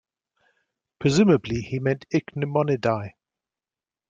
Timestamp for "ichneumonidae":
2.11-3.11